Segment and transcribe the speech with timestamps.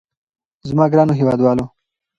[0.67, 1.65] زما ګرانو هېوادوالو.